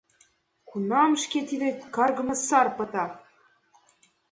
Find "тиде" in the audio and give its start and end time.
1.49-1.69